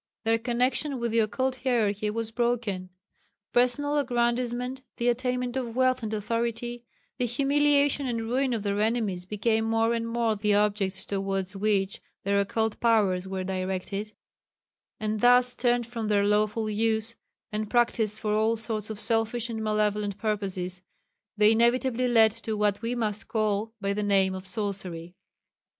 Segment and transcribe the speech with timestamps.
[0.23, 2.89] Their connection with the Occult Hierarchy was broken.
[3.53, 6.83] Personal aggrandisement, the attainment of wealth and authority,
[7.19, 12.01] the humiliation and ruin of their enemies became more and more the objects towards which
[12.23, 14.11] their occult powers were directed:
[14.99, 17.15] and thus turned from their lawful use,
[17.51, 20.81] and practised for all sorts of selfish and malevolent purposes,
[21.37, 25.13] they inevitably led to what we must call by the name of sorcery.